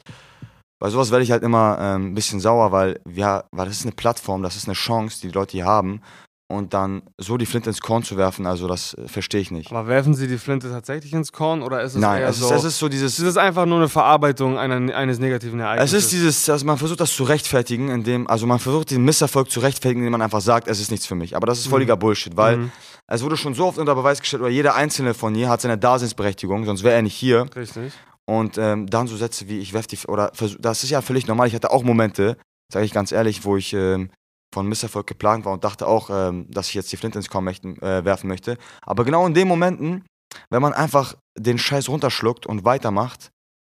Bei 0.80 0.90
sowas 0.90 1.10
werde 1.10 1.24
ich 1.24 1.30
halt 1.30 1.42
immer 1.42 1.78
ähm, 1.80 2.08
ein 2.10 2.14
bisschen 2.14 2.40
sauer, 2.40 2.72
weil, 2.72 3.00
ja, 3.10 3.44
weil 3.52 3.66
das 3.66 3.76
ist 3.78 3.84
eine 3.86 3.92
Plattform, 3.94 4.42
das 4.42 4.56
ist 4.56 4.66
eine 4.66 4.74
Chance, 4.74 5.20
die 5.22 5.28
die 5.28 5.34
Leute 5.34 5.52
hier 5.52 5.66
haben. 5.66 6.00
Und 6.46 6.74
dann 6.74 7.02
so 7.18 7.38
die 7.38 7.46
Flinte 7.46 7.70
ins 7.70 7.80
Korn 7.80 8.02
zu 8.02 8.18
werfen, 8.18 8.44
also 8.46 8.68
das 8.68 8.92
äh, 8.94 9.08
verstehe 9.08 9.40
ich 9.40 9.50
nicht. 9.50 9.70
Aber 9.72 9.88
werfen 9.88 10.12
Sie 10.14 10.28
die 10.28 10.36
Flinte 10.36 10.68
tatsächlich 10.68 11.14
ins 11.14 11.32
Korn 11.32 11.62
oder 11.62 11.80
ist 11.82 11.94
es 11.94 12.00
Nein, 12.02 12.20
eher 12.20 12.28
es 12.28 12.36
ist, 12.36 12.46
so? 12.48 12.54
es 12.54 12.64
ist 12.64 12.78
so 12.78 12.88
dieses. 12.90 13.18
es 13.18 13.24
ist 13.24 13.38
einfach 13.38 13.64
nur 13.64 13.78
eine 13.78 13.88
Verarbeitung 13.88 14.58
einer, 14.58 14.94
eines 14.94 15.18
negativen 15.18 15.58
Es 15.58 15.64
Ereignisses. 15.64 16.04
ist 16.04 16.12
dieses, 16.12 16.50
also 16.50 16.66
man 16.66 16.76
versucht 16.76 17.00
das 17.00 17.14
zu 17.16 17.24
rechtfertigen, 17.24 17.88
indem, 17.88 18.26
also 18.28 18.46
man 18.46 18.58
versucht 18.58 18.90
den 18.90 19.04
Misserfolg 19.04 19.50
zu 19.50 19.60
rechtfertigen, 19.60 20.00
indem 20.02 20.12
man 20.12 20.22
einfach 20.22 20.42
sagt, 20.42 20.68
es 20.68 20.80
ist 20.80 20.90
nichts 20.90 21.06
für 21.06 21.14
mich. 21.14 21.34
Aber 21.34 21.46
das 21.46 21.58
ist 21.60 21.68
völliger 21.68 21.96
Bullshit, 21.96 22.36
weil 22.36 22.58
Mhm. 22.58 22.72
es 23.06 23.22
wurde 23.22 23.38
schon 23.38 23.54
so 23.54 23.64
oft 23.66 23.78
unter 23.78 23.94
Beweis 23.94 24.20
gestellt, 24.20 24.42
oder 24.42 24.50
jeder 24.50 24.74
einzelne 24.74 25.14
von 25.14 25.34
hier 25.34 25.48
hat 25.48 25.62
seine 25.62 25.78
Daseinsberechtigung, 25.78 26.66
sonst 26.66 26.82
wäre 26.84 26.94
er 26.94 27.02
nicht 27.02 27.14
hier. 27.16 27.46
Richtig. 27.56 27.94
Und 28.26 28.56
ähm, 28.58 28.86
dann 28.86 29.06
so 29.06 29.16
Sätze 29.16 29.48
wie, 29.48 29.58
ich 29.58 29.72
werf 29.72 29.86
die, 29.86 29.98
oder 30.06 30.32
das 30.58 30.84
ist 30.84 30.90
ja 30.90 31.02
völlig 31.02 31.26
normal. 31.26 31.46
Ich 31.46 31.54
hatte 31.54 31.70
auch 31.70 31.82
Momente, 31.82 32.38
sage 32.72 32.86
ich 32.86 32.92
ganz 32.92 33.12
ehrlich, 33.12 33.44
wo 33.44 33.56
ich 33.56 33.72
ähm, 33.74 34.10
von 34.54 34.66
Misserfolg 34.66 35.06
geplant 35.06 35.44
war 35.44 35.52
und 35.52 35.64
dachte 35.64 35.86
auch, 35.86 36.08
ähm, 36.10 36.46
dass 36.50 36.68
ich 36.68 36.74
jetzt 36.74 36.90
die 36.92 36.96
Flinte 36.96 37.18
ins 37.18 37.28
Korn 37.28 37.46
äh, 37.46 38.04
werfen 38.04 38.28
möchte. 38.28 38.56
Aber 38.82 39.04
genau 39.04 39.26
in 39.26 39.34
den 39.34 39.48
Momenten, 39.48 40.06
wenn 40.48 40.62
man 40.62 40.72
einfach 40.72 41.16
den 41.36 41.58
Scheiß 41.58 41.88
runterschluckt 41.88 42.46
und 42.46 42.64
weitermacht, 42.64 43.30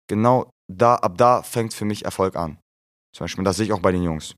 genau 0.08 0.50
da, 0.68 0.96
ab 0.96 1.18
da 1.18 1.44
fängt 1.44 1.74
für 1.74 1.86
mich 1.86 2.04
Erfolg 2.04 2.36
an. 2.36 2.58
Zum 3.16 3.26
Beispiel, 3.26 3.44
das 3.44 3.58
sehe 3.58 3.68
ich 3.68 3.74
auch 3.74 3.80
bei 3.80 3.92
den 3.92 4.04
Jungs. 4.04 4.36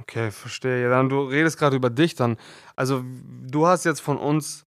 Okay, 0.00 0.30
verstehe. 0.30 0.82
Ja, 0.82 0.90
dann 0.90 1.08
du 1.08 1.22
redest 1.22 1.58
gerade 1.58 1.76
über 1.76 1.90
dich 1.90 2.14
dann. 2.14 2.36
Also 2.76 3.04
du 3.04 3.66
hast 3.66 3.84
jetzt 3.84 4.00
von 4.00 4.16
uns 4.16 4.64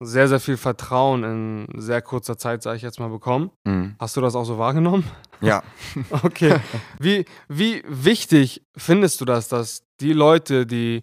sehr, 0.00 0.28
sehr 0.28 0.40
viel 0.40 0.56
Vertrauen 0.56 1.24
in 1.24 1.80
sehr 1.80 2.02
kurzer 2.02 2.38
Zeit, 2.38 2.62
sage 2.62 2.76
ich 2.76 2.82
jetzt 2.82 3.00
mal, 3.00 3.08
bekommen. 3.08 3.50
Mhm. 3.64 3.96
Hast 3.98 4.16
du 4.16 4.20
das 4.20 4.34
auch 4.34 4.44
so 4.44 4.58
wahrgenommen? 4.58 5.04
Ja. 5.40 5.62
Okay. 6.22 6.56
Wie, 6.98 7.24
wie 7.48 7.82
wichtig 7.86 8.62
findest 8.76 9.20
du 9.20 9.24
das, 9.24 9.48
dass 9.48 9.84
die 10.00 10.12
Leute, 10.12 10.66
die 10.66 11.02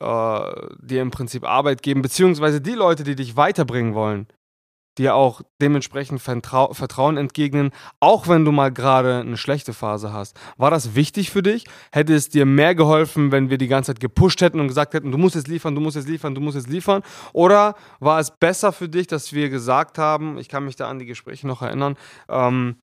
äh, 0.00 0.52
dir 0.80 1.02
im 1.02 1.10
Prinzip 1.10 1.44
Arbeit 1.44 1.82
geben, 1.82 2.02
beziehungsweise 2.02 2.60
die 2.60 2.72
Leute, 2.72 3.04
die 3.04 3.14
dich 3.14 3.36
weiterbringen 3.36 3.94
wollen, 3.94 4.26
dir 4.98 5.14
auch 5.14 5.42
dementsprechend 5.60 6.20
Vertrau 6.20 6.72
Vertrauen 6.72 7.16
entgegnen, 7.16 7.70
auch 8.00 8.28
wenn 8.28 8.44
du 8.44 8.52
mal 8.52 8.72
gerade 8.72 9.20
eine 9.20 9.36
schlechte 9.36 9.72
Phase 9.72 10.12
hast. 10.12 10.38
War 10.56 10.70
das 10.70 10.94
wichtig 10.94 11.30
für 11.30 11.42
dich? 11.42 11.64
Hätte 11.92 12.14
es 12.14 12.28
dir 12.28 12.46
mehr 12.46 12.74
geholfen, 12.74 13.32
wenn 13.32 13.50
wir 13.50 13.58
die 13.58 13.68
ganze 13.68 13.92
Zeit 13.92 14.00
gepusht 14.00 14.40
hätten 14.40 14.60
und 14.60 14.68
gesagt 14.68 14.94
hätten, 14.94 15.10
du 15.10 15.18
musst 15.18 15.34
jetzt 15.34 15.48
liefern, 15.48 15.74
du 15.74 15.80
musst 15.80 15.96
jetzt 15.96 16.08
liefern, 16.08 16.34
du 16.34 16.40
musst 16.40 16.56
jetzt 16.56 16.68
liefern? 16.68 17.02
Oder 17.32 17.74
war 18.00 18.20
es 18.20 18.30
besser 18.30 18.72
für 18.72 18.88
dich, 18.88 19.06
dass 19.06 19.32
wir 19.32 19.48
gesagt 19.50 19.98
haben, 19.98 20.38
ich 20.38 20.48
kann 20.48 20.64
mich 20.64 20.76
da 20.76 20.88
an 20.88 20.98
die 20.98 21.06
Gespräche 21.06 21.46
noch 21.46 21.62
erinnern, 21.62 21.96
ähm, 22.28 22.76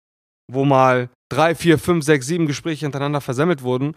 wo 0.52 0.66
mal 0.66 1.10
drei, 1.32 1.56
vier, 1.56 1.80
fünf, 1.80 2.04
sechs, 2.04 2.28
sieben 2.28 2.46
Gespräche 2.46 2.86
hintereinander 2.86 3.22
versemmelt 3.22 3.64
wurden, 3.64 3.96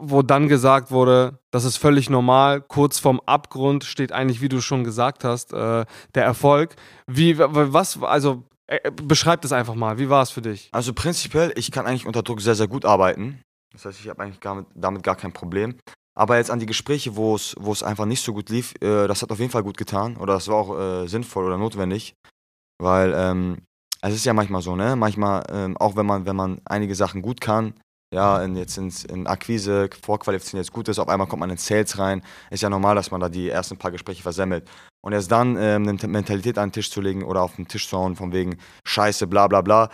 wo 0.00 0.22
dann 0.22 0.48
gesagt 0.48 0.90
wurde, 0.90 1.38
das 1.50 1.64
ist 1.64 1.76
völlig 1.76 2.10
normal, 2.10 2.60
kurz 2.60 2.98
vorm 2.98 3.20
Abgrund 3.26 3.84
steht 3.84 4.12
eigentlich, 4.12 4.40
wie 4.40 4.48
du 4.48 4.60
schon 4.60 4.84
gesagt 4.84 5.24
hast, 5.24 5.52
äh, 5.52 5.84
der 6.14 6.24
Erfolg. 6.24 6.76
Wie, 7.06 7.38
was, 7.38 8.02
also 8.02 8.44
äh, 8.66 8.90
beschreib 8.90 9.42
das 9.42 9.52
einfach 9.52 9.74
mal, 9.74 9.98
wie 9.98 10.08
war 10.08 10.22
es 10.22 10.30
für 10.30 10.42
dich? 10.42 10.68
Also 10.72 10.92
prinzipiell, 10.94 11.52
ich 11.56 11.70
kann 11.70 11.86
eigentlich 11.86 12.06
unter 12.06 12.22
Druck 12.22 12.40
sehr, 12.40 12.54
sehr 12.54 12.68
gut 12.68 12.84
arbeiten. 12.84 13.42
Das 13.72 13.84
heißt, 13.84 14.00
ich 14.00 14.08
habe 14.08 14.22
eigentlich 14.22 14.40
gar 14.40 14.54
mit, 14.54 14.66
damit 14.74 15.02
gar 15.02 15.16
kein 15.16 15.32
Problem. 15.32 15.76
Aber 16.16 16.36
jetzt 16.36 16.50
an 16.50 16.58
die 16.58 16.66
Gespräche, 16.66 17.16
wo 17.16 17.34
es, 17.34 17.54
wo 17.58 17.72
es 17.72 17.82
einfach 17.82 18.04
nicht 18.04 18.22
so 18.22 18.32
gut 18.32 18.48
lief, 18.50 18.74
äh, 18.80 19.06
das 19.06 19.22
hat 19.22 19.30
auf 19.30 19.38
jeden 19.38 19.50
Fall 19.50 19.62
gut 19.62 19.76
getan. 19.76 20.16
Oder 20.16 20.34
das 20.34 20.48
war 20.48 20.56
auch 20.56 20.78
äh, 20.78 21.06
sinnvoll 21.06 21.46
oder 21.46 21.56
notwendig. 21.56 22.14
Weil 22.78 23.12
ähm, 23.14 23.58
es 24.02 24.14
ist 24.14 24.24
ja 24.24 24.32
manchmal 24.32 24.62
so, 24.62 24.76
ne? 24.76 24.96
Manchmal, 24.96 25.44
ähm, 25.50 25.76
auch 25.76 25.96
wenn 25.96 26.06
man, 26.06 26.26
wenn 26.26 26.36
man 26.36 26.60
einige 26.64 26.94
Sachen 26.94 27.22
gut 27.22 27.40
kann, 27.40 27.74
ja, 28.12 28.42
in, 28.42 28.56
jetzt 28.56 28.76
ins, 28.76 29.04
in 29.04 29.26
Akquise, 29.26 29.88
Vorqualifizieren 30.02 30.62
jetzt 30.62 30.72
gut 30.72 30.88
ist, 30.88 30.98
auf 30.98 31.08
einmal 31.08 31.28
kommt 31.28 31.40
man 31.40 31.50
in 31.50 31.56
Sales 31.56 31.98
rein. 31.98 32.22
Ist 32.50 32.62
ja 32.62 32.70
normal, 32.70 32.96
dass 32.96 33.10
man 33.10 33.20
da 33.20 33.28
die 33.28 33.48
ersten 33.48 33.76
paar 33.76 33.92
Gespräche 33.92 34.22
versemmelt. 34.22 34.68
Und 35.02 35.12
erst 35.12 35.30
dann 35.30 35.56
ähm, 35.56 35.88
eine 35.88 36.08
Mentalität 36.08 36.58
an 36.58 36.68
den 36.68 36.72
Tisch 36.72 36.90
zu 36.90 37.00
legen 37.00 37.24
oder 37.24 37.42
auf 37.42 37.56
den 37.56 37.68
Tisch 37.68 37.88
zu 37.88 37.96
hauen, 37.96 38.16
von 38.16 38.32
wegen 38.32 38.58
Scheiße, 38.84 39.26
bla 39.26 39.46
bla 39.46 39.60
bla, 39.60 39.90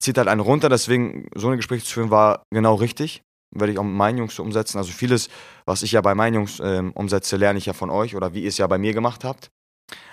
zieht 0.00 0.18
halt 0.18 0.28
einen 0.28 0.40
runter. 0.40 0.68
Deswegen, 0.68 1.26
so 1.34 1.48
ein 1.48 1.56
Gespräch 1.56 1.84
zu 1.84 1.94
führen, 1.94 2.10
war 2.10 2.42
genau 2.52 2.74
richtig. 2.74 3.22
Werde 3.56 3.72
ich 3.72 3.78
auch 3.78 3.84
mit 3.84 3.94
meinen 3.94 4.18
Jungs 4.18 4.38
umsetzen. 4.38 4.78
Also 4.78 4.92
vieles, 4.92 5.28
was 5.64 5.82
ich 5.82 5.92
ja 5.92 6.00
bei 6.02 6.14
meinen 6.14 6.34
Jungs 6.34 6.60
ähm, 6.60 6.92
umsetze, 6.92 7.36
lerne 7.36 7.58
ich 7.58 7.66
ja 7.66 7.72
von 7.72 7.88
euch 7.88 8.14
oder 8.14 8.34
wie 8.34 8.42
ihr 8.42 8.48
es 8.48 8.58
ja 8.58 8.66
bei 8.66 8.78
mir 8.78 8.92
gemacht 8.92 9.24
habt. 9.24 9.48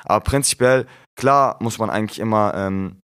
Aber 0.06 0.22
prinzipiell, 0.22 0.86
klar, 1.20 1.58
muss 1.60 1.80
man 1.80 1.90
eigentlich 1.90 2.20
immer 2.20 2.54
ähm, 2.56 3.01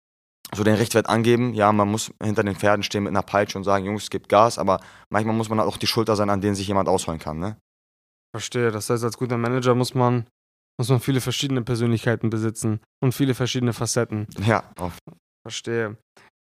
so 0.53 0.63
den 0.63 0.75
Richtwert 0.75 1.09
angeben. 1.09 1.53
Ja, 1.53 1.71
man 1.71 1.89
muss 1.89 2.13
hinter 2.21 2.43
den 2.43 2.55
Pferden 2.55 2.83
stehen 2.83 3.03
mit 3.03 3.11
einer 3.11 3.21
Peitsche 3.21 3.57
und 3.57 3.63
sagen, 3.63 3.85
Jungs, 3.85 4.09
gebt 4.09 4.29
Gas. 4.29 4.57
Aber 4.57 4.79
manchmal 5.09 5.35
muss 5.35 5.49
man 5.49 5.59
halt 5.59 5.69
auch 5.69 5.77
die 5.77 5.87
Schulter 5.87 6.15
sein, 6.15 6.29
an 6.29 6.41
denen 6.41 6.55
sich 6.55 6.67
jemand 6.67 6.89
ausholen 6.89 7.19
kann. 7.19 7.39
Ne? 7.39 7.57
Verstehe, 8.35 8.71
das 8.71 8.89
heißt, 8.89 9.03
als 9.03 9.17
guter 9.17 9.37
Manager 9.37 9.75
muss 9.75 9.93
man 9.93 10.25
muss 10.79 10.89
man 10.89 10.99
viele 10.99 11.21
verschiedene 11.21 11.61
Persönlichkeiten 11.61 12.29
besitzen 12.29 12.79
und 12.99 13.13
viele 13.13 13.35
verschiedene 13.35 13.73
Facetten. 13.73 14.27
Ja, 14.43 14.63
auf. 14.79 14.97
Verstehe. 15.45 15.97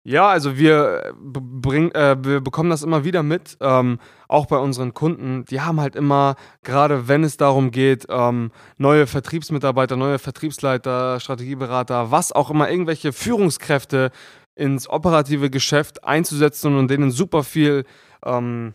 Ja, 0.03 0.29
also 0.29 0.58
wir, 0.58 1.13
bring, 1.20 1.91
äh, 1.91 2.17
wir 2.24 2.41
bekommen 2.41 2.72
das 2.72 2.81
immer 2.81 3.03
wieder 3.03 3.22
mit, 3.22 3.58
ähm, 3.62 4.00
auch 4.27 4.48
bei 4.48 4.58
unseren 4.58 4.96
Kunden. 4.96 5.46
Die 5.46 5.62
haben 5.62 5.79
halt 5.79 5.96
immer, 5.96 6.36
gerade 6.63 7.08
wenn 7.08 7.24
es 7.24 7.38
darum 7.38 7.70
geht, 7.70 8.08
ähm, 8.10 8.51
neue 8.77 9.05
Vertriebsmitarbeiter, 9.05 9.98
neue 9.98 10.17
Vertriebsleiter, 10.17 11.20
Strategieberater, 11.20 12.10
was 12.10 12.31
auch 12.31 12.50
immer, 12.50 12.67
irgendwelche 12.70 13.13
Führungskräfte 13.13 14.10
ins 14.55 14.89
operative 14.89 15.51
Geschäft 15.51 16.03
einzusetzen 16.03 16.75
und 16.75 16.89
denen 16.89 17.12
super 17.12 17.43
viel 17.43 17.86
ähm, 18.25 18.74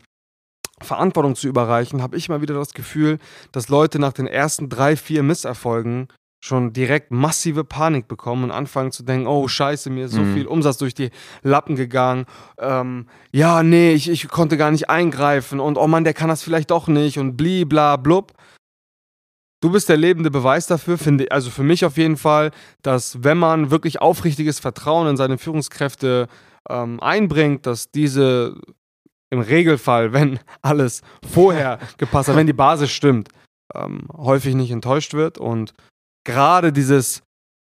Verantwortung 0.81 1.35
zu 1.35 1.49
überreichen, 1.49 2.03
habe 2.03 2.17
ich 2.17 2.29
mal 2.29 2.41
wieder 2.41 2.55
das 2.55 2.73
Gefühl, 2.73 3.19
dass 3.51 3.69
Leute 3.69 3.99
nach 3.99 4.13
den 4.13 4.27
ersten 4.29 4.69
drei, 4.69 4.95
vier 4.95 5.25
Misserfolgen 5.25 6.09
schon 6.41 6.73
direkt 6.73 7.11
massive 7.11 7.65
Panik 7.65 8.09
bekommen 8.09 8.45
und 8.45 8.51
anfangen 8.51 8.93
zu 8.93 9.03
denken, 9.03 9.27
oh 9.27 9.49
scheiße, 9.49 9.91
mir 9.91 10.07
ist 10.07 10.13
so 10.13 10.21
mhm. 10.21 10.35
viel 10.35 10.47
Umsatz 10.47 10.79
durch 10.79 10.95
die 10.95 11.11
Lappen 11.43 11.77
gegangen. 11.77 12.27
Ähm, 12.59 13.07
ja, 13.33 13.63
nee, 13.63 13.93
ich, 13.93 14.09
ich 14.09 14.29
konnte 14.29 14.57
gar 14.57 14.71
nicht 14.71 14.89
eingreifen 14.89 15.61
und 15.61 15.79
oh 15.79 15.87
Mann, 15.87 16.05
der 16.05 16.15
kann 16.15 16.29
das 16.29 16.43
vielleicht 16.43 16.71
doch 16.71 16.89
nicht 16.89 17.19
und 17.19 17.37
bli, 17.37 17.65
bla, 17.65 17.97
blub. 17.97 18.33
Du 19.63 19.73
bist 19.73 19.89
der 19.89 19.97
lebende 19.97 20.31
Beweis 20.31 20.67
dafür, 20.67 20.99
finde 20.99 21.31
also 21.31 21.51
für 21.51 21.63
mich 21.63 21.85
auf 21.85 21.97
jeden 21.97 22.19
Fall, 22.19 22.51
dass 22.83 23.25
wenn 23.25 23.39
man 23.39 23.71
wirklich 23.71 24.01
aufrichtiges 24.01 24.61
Vertrauen 24.61 25.09
in 25.09 25.17
seine 25.17 25.39
Führungskräfte 25.39 26.29
ähm, 26.69 27.01
einbringt, 27.01 27.67
dass 27.67 27.91
diese 27.91 28.55
im 29.31 29.41
Regelfall, 29.41 30.13
wenn 30.13 30.39
alles 30.63 31.03
vorher 31.27 31.79
gepasst 31.99 32.29
hat, 32.29 32.37
wenn 32.37 32.47
die 32.47 32.53
Basis 32.53 32.91
stimmt, 32.91 33.31
ähm, 33.75 34.09
häufig 34.17 34.55
nicht 34.55 34.71
enttäuscht 34.71 35.15
wird 35.15 35.39
und 35.39 35.73
gerade 36.27 36.73
dieses 36.73 37.23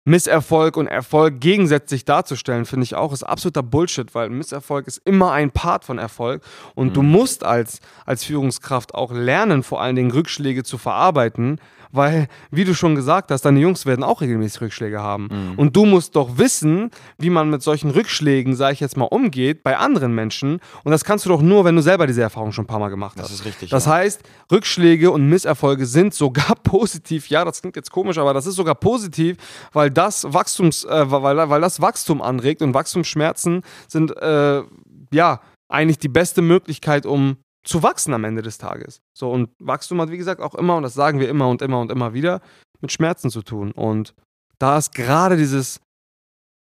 Misserfolg 0.05 0.75
und 0.75 0.88
Erfolg 0.88 1.39
gegensätzlich 1.39 2.03
darzustellen, 2.03 2.65
finde 2.65 2.83
ich 2.83 2.95
auch, 2.95 3.13
ist 3.13 3.24
absoluter 3.24 3.63
Bullshit, 3.63 4.13
weil 4.13 4.29
Misserfolg 4.29 4.88
ist 4.88 5.01
immer 5.05 5.31
ein 5.31 5.51
Part 5.51 5.86
von 5.86 5.98
Erfolg 5.98 6.43
und 6.75 6.89
mhm. 6.89 6.93
du 6.93 7.01
musst 7.03 7.45
als, 7.45 7.79
als 8.05 8.25
Führungskraft 8.25 8.93
auch 8.93 9.13
lernen, 9.13 9.63
vor 9.63 9.81
allen 9.81 9.95
Dingen 9.95 10.12
Rückschläge 10.12 10.63
zu 10.63 10.77
verarbeiten, 10.77 11.60
weil, 11.93 12.27
wie 12.50 12.65
du 12.65 12.74
schon 12.74 12.95
gesagt 12.95 13.29
hast, 13.29 13.43
deine 13.43 13.60
Jungs 13.60 13.86
werden 13.86 14.03
auch 14.03 14.22
regelmäßig 14.22 14.62
Rückschläge 14.62 15.00
haben. 15.00 15.29
Mhm. 15.31 15.60
Und 15.60 15.75
du 15.75 15.86
musst 15.86 16.15
doch 16.15 16.39
wissen, 16.39 16.89
wie 17.19 17.29
man 17.29 17.51
mit 17.51 17.62
solchen 17.62 17.91
Rückschlägen, 17.91 18.55
sage 18.55 18.74
ich 18.74 18.79
jetzt 18.79 18.98
mal, 18.98 19.05
umgeht 19.05 19.63
bei 19.63 19.77
anderen 19.77 20.13
Menschen. 20.15 20.60
Und 20.83 20.91
das 20.91 21.05
kannst 21.05 21.25
du 21.25 21.29
doch 21.29 21.43
nur, 21.43 21.65
wenn 21.65 21.75
du 21.75 21.83
selber 21.83 22.07
diese 22.07 22.24
Erfahrung 22.24 22.51
schon 22.51 22.63
ein 22.63 22.67
paar 22.67 22.79
Mal 22.79 22.89
gemacht 22.89 23.17
hast. 23.19 23.29
Das 23.29 23.39
ist 23.39 23.45
richtig. 23.45 23.69
Das 23.69 23.86
ja. 23.86 23.91
heißt, 23.91 24.24
Rückschläge 24.51 25.12
und 25.12 25.29
Misserfolge 25.29 25.86
sind 25.86 26.15
sogar 26.15 26.55
positiv. 26.63 27.27
Ja, 27.27 27.45
das 27.45 27.62
klingt 27.62 27.75
jetzt 27.75 27.91
komisch, 27.91 28.17
aber 28.17 28.33
das 28.33 28.48
ist 28.48 28.55
sogar 28.55 28.75
positiv, 28.75 29.38
weil 29.72 29.91
das 29.93 30.33
Wachstums, 30.33 30.83
äh, 30.85 31.12
weil, 31.12 31.38
weil 31.50 31.62
das 31.62 31.81
Wachstum 31.81 32.21
anregt 32.21 32.62
und 32.62 32.73
Wachstumsschmerzen 32.73 33.62
sind, 33.88 34.15
äh, 34.17 34.63
ja, 35.12 35.41
eigentlich 35.69 36.00
die 36.00 36.09
beste 36.09 36.41
Möglichkeit, 36.41 37.05
um 37.05 37.38
zu 37.65 37.81
wachsen 37.81 38.13
am 38.13 38.25
Ende 38.25 38.41
des 38.41 38.57
Tages. 38.57 39.01
So, 39.17 39.31
und 39.31 39.50
Wachstum 39.59 40.01
hat, 40.01 40.12
wie 40.12 40.17
gesagt, 40.17 40.41
auch 40.41 40.55
immer, 40.55 40.75
und 40.75 40.83
das 40.83 40.93
sagen 40.93 41.19
wir 41.19 41.29
immer 41.29 41.47
und 41.47 41.62
immer 41.62 41.79
und 41.79 41.91
immer 41.91 42.13
wieder, 42.13 42.41
mit 42.81 42.91
Schmerzen 42.91 43.29
zu 43.29 43.41
tun. 43.41 43.71
Und 43.71 44.13
da 44.59 44.77
ist 44.77 44.93
gerade 44.93 45.38
dieses 45.38 45.79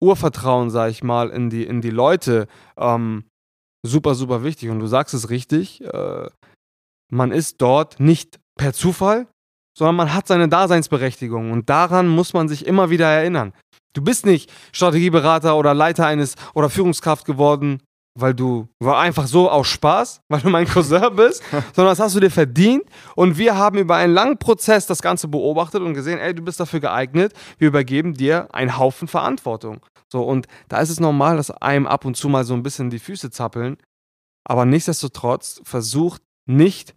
Urvertrauen, 0.01 0.69
sag 0.69 0.89
ich 0.89 1.03
mal, 1.03 1.29
in 1.29 1.49
die, 1.49 1.65
in 1.65 1.81
die 1.81 1.89
Leute 1.89 2.47
ähm, 2.77 3.25
super, 3.85 4.15
super 4.15 4.43
wichtig. 4.43 4.69
Und 4.69 4.79
du 4.79 4.87
sagst 4.87 5.13
es 5.13 5.29
richtig, 5.29 5.83
äh, 5.83 6.29
man 7.11 7.31
ist 7.31 7.61
dort 7.61 7.99
nicht 7.99 8.39
per 8.57 8.73
Zufall, 8.73 9.27
sondern 9.77 9.95
man 9.95 10.13
hat 10.13 10.27
seine 10.27 10.47
Daseinsberechtigung. 10.47 11.51
Und 11.51 11.69
daran 11.69 12.07
muss 12.07 12.33
man 12.33 12.47
sich 12.47 12.65
immer 12.65 12.89
wieder 12.89 13.07
erinnern. 13.07 13.53
Du 13.93 14.01
bist 14.01 14.25
nicht 14.25 14.51
Strategieberater 14.71 15.55
oder 15.55 15.73
Leiter 15.73 16.07
eines 16.07 16.35
oder 16.53 16.69
Führungskraft 16.69 17.25
geworden, 17.25 17.81
weil 18.15 18.33
du 18.33 18.67
war 18.79 18.99
einfach 18.99 19.27
so 19.27 19.49
aus 19.49 19.67
Spaß, 19.67 20.21
weil 20.29 20.41
du 20.41 20.49
mein 20.49 20.67
Cousin 20.67 21.15
bist, 21.15 21.43
sondern 21.51 21.91
das 21.91 21.99
hast 21.99 22.15
du 22.15 22.19
dir 22.19 22.31
verdient. 22.31 22.83
Und 23.15 23.37
wir 23.37 23.55
haben 23.55 23.77
über 23.77 23.95
einen 23.95 24.13
langen 24.13 24.37
Prozess 24.37 24.85
das 24.85 25.01
Ganze 25.01 25.27
beobachtet 25.27 25.81
und 25.81 25.93
gesehen, 25.93 26.19
ey, 26.19 26.33
du 26.33 26.41
bist 26.41 26.59
dafür 26.59 26.79
geeignet. 26.79 27.33
Wir 27.57 27.67
übergeben 27.67 28.13
dir 28.13 28.53
einen 28.53 28.77
Haufen 28.77 29.07
Verantwortung. 29.07 29.79
So, 30.11 30.23
und 30.23 30.47
da 30.69 30.79
ist 30.79 30.89
es 30.89 30.99
normal, 30.99 31.37
dass 31.37 31.49
einem 31.49 31.87
ab 31.87 32.05
und 32.05 32.15
zu 32.15 32.29
mal 32.29 32.43
so 32.43 32.53
ein 32.53 32.63
bisschen 32.63 32.89
die 32.89 32.99
Füße 32.99 33.31
zappeln. 33.31 33.77
Aber 34.45 34.65
nichtsdestotrotz 34.65 35.61
versucht 35.63 36.21
nicht 36.45 36.93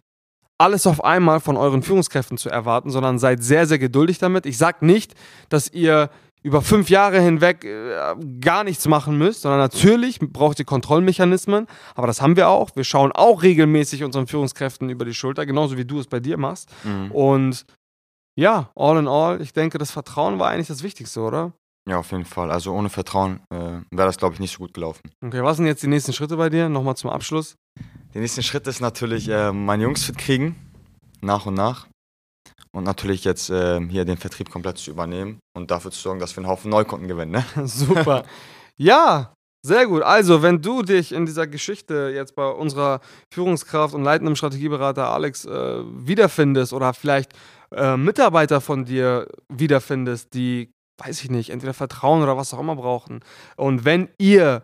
alles 0.57 0.87
auf 0.87 1.03
einmal 1.03 1.39
von 1.39 1.57
euren 1.57 1.83
Führungskräften 1.83 2.37
zu 2.37 2.49
erwarten, 2.49 2.89
sondern 2.89 3.19
seid 3.19 3.43
sehr, 3.43 3.67
sehr 3.67 3.79
geduldig 3.79 4.17
damit. 4.17 4.45
Ich 4.45 4.57
sage 4.57 4.85
nicht, 4.85 5.13
dass 5.49 5.71
ihr 5.71 6.09
über 6.43 6.61
fünf 6.61 6.89
Jahre 6.89 7.19
hinweg 7.19 7.65
äh, 7.65 8.15
gar 8.39 8.63
nichts 8.63 8.87
machen 8.87 9.17
müsst, 9.17 9.41
sondern 9.41 9.59
natürlich 9.59 10.19
braucht 10.19 10.59
ihr 10.59 10.65
Kontrollmechanismen, 10.65 11.67
aber 11.95 12.07
das 12.07 12.21
haben 12.21 12.35
wir 12.35 12.49
auch. 12.49 12.69
Wir 12.75 12.83
schauen 12.83 13.11
auch 13.11 13.43
regelmäßig 13.43 14.03
unseren 14.03 14.27
Führungskräften 14.27 14.89
über 14.89 15.03
die 15.03 15.13
Schulter, 15.13 15.45
genauso 15.45 15.77
wie 15.77 15.85
du 15.85 15.99
es 15.99 16.07
bei 16.07 16.19
dir 16.19 16.37
machst. 16.37 16.69
Mhm. 16.83 17.11
Und 17.11 17.65
ja, 18.35 18.69
all 18.75 18.97
in 18.97 19.07
all, 19.07 19.41
ich 19.41 19.51
denke, 19.51 19.77
das 19.77 19.91
Vertrauen 19.91 20.39
war 20.39 20.49
eigentlich 20.49 20.67
das 20.67 20.83
Wichtigste, 20.83 21.21
oder? 21.21 21.53
Ja, 21.89 21.99
auf 21.99 22.11
jeden 22.11 22.25
Fall. 22.25 22.51
Also 22.51 22.73
ohne 22.73 22.89
Vertrauen 22.89 23.39
äh, 23.49 23.55
wäre 23.55 24.07
das, 24.07 24.17
glaube 24.17 24.35
ich, 24.35 24.39
nicht 24.39 24.51
so 24.51 24.59
gut 24.59 24.73
gelaufen. 24.73 25.09
Okay, 25.25 25.41
was 25.43 25.57
sind 25.57 25.65
jetzt 25.65 25.81
die 25.83 25.87
nächsten 25.87 26.13
Schritte 26.13 26.37
bei 26.37 26.49
dir? 26.49 26.69
Nochmal 26.69 26.95
zum 26.97 27.09
Abschluss. 27.09 27.55
Der 28.13 28.21
nächste 28.21 28.43
Schritt 28.43 28.67
ist 28.67 28.79
natürlich, 28.79 29.27
äh, 29.29 29.51
meine 29.51 29.83
Jungs 29.83 30.03
fit 30.03 30.17
kriegen, 30.17 30.55
nach 31.21 31.45
und 31.45 31.53
nach 31.53 31.87
und 32.71 32.83
natürlich 32.83 33.23
jetzt 33.23 33.49
äh, 33.49 33.81
hier 33.89 34.05
den 34.05 34.17
Vertrieb 34.17 34.49
komplett 34.49 34.77
zu 34.77 34.91
übernehmen 34.91 35.39
und 35.55 35.71
dafür 35.71 35.91
zu 35.91 35.99
sorgen, 35.99 36.19
dass 36.19 36.35
wir 36.35 36.43
einen 36.43 36.51
Haufen 36.51 36.69
Neukunden 36.69 37.07
gewinnen. 37.07 37.31
Ne? 37.31 37.45
Super. 37.67 38.23
ja, 38.77 39.33
sehr 39.65 39.87
gut. 39.87 40.03
Also, 40.03 40.41
wenn 40.41 40.61
du 40.61 40.83
dich 40.83 41.11
in 41.11 41.25
dieser 41.25 41.47
Geschichte 41.47 42.11
jetzt 42.13 42.35
bei 42.35 42.47
unserer 42.47 43.01
Führungskraft 43.33 43.93
und 43.93 44.03
leitendem 44.03 44.35
Strategieberater 44.35 45.09
Alex 45.09 45.45
äh, 45.45 45.83
wiederfindest 45.85 46.71
oder 46.73 46.93
vielleicht 46.93 47.33
äh, 47.71 47.97
Mitarbeiter 47.97 48.61
von 48.61 48.85
dir 48.85 49.27
wiederfindest, 49.49 50.33
die, 50.33 50.71
weiß 51.03 51.23
ich 51.23 51.31
nicht, 51.31 51.49
entweder 51.49 51.73
Vertrauen 51.73 52.21
oder 52.21 52.37
was 52.37 52.53
auch 52.53 52.59
immer 52.59 52.75
brauchen. 52.75 53.21
Und 53.55 53.83
wenn 53.83 54.09
ihr 54.19 54.63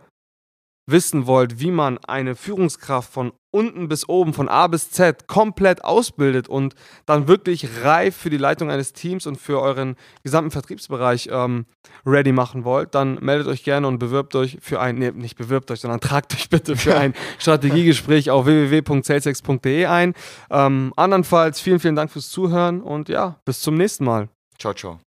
wissen 0.86 1.26
wollt, 1.26 1.60
wie 1.60 1.70
man 1.70 1.98
eine 1.98 2.34
Führungskraft 2.34 3.12
von 3.12 3.32
unten 3.50 3.88
bis 3.88 4.08
oben, 4.08 4.34
von 4.34 4.48
A 4.48 4.66
bis 4.66 4.90
Z 4.90 5.28
komplett 5.28 5.84
ausbildet 5.84 6.48
und 6.48 6.74
dann 7.06 7.28
wirklich 7.28 7.82
reif 7.82 8.16
für 8.16 8.28
die 8.28 8.36
Leitung 8.36 8.70
eines 8.70 8.92
Teams 8.92 9.26
und 9.26 9.36
für 9.36 9.60
euren 9.60 9.96
gesamten 10.24 10.50
Vertriebsbereich 10.50 11.28
ähm, 11.30 11.66
ready 12.04 12.32
machen 12.32 12.64
wollt, 12.64 12.94
dann 12.94 13.14
meldet 13.20 13.46
euch 13.46 13.62
gerne 13.62 13.86
und 13.86 13.98
bewirbt 13.98 14.34
euch 14.34 14.58
für 14.60 14.80
ein, 14.80 14.96
nee, 14.96 15.12
nicht 15.12 15.36
bewirbt 15.36 15.70
euch, 15.70 15.80
sondern 15.80 16.00
tragt 16.00 16.34
euch 16.34 16.50
bitte 16.50 16.76
für 16.76 16.96
ein 16.98 17.14
Strategiegespräch 17.38 18.30
auf 18.30 18.46
www.salesex.de 18.46 19.86
ein. 19.86 20.14
Ähm, 20.50 20.92
andernfalls 20.96 21.60
vielen, 21.60 21.78
vielen 21.78 21.96
Dank 21.96 22.10
fürs 22.10 22.30
Zuhören 22.30 22.82
und 22.82 23.08
ja, 23.08 23.38
bis 23.44 23.60
zum 23.60 23.76
nächsten 23.76 24.04
Mal. 24.04 24.28
Ciao, 24.58 24.74
ciao. 24.74 24.98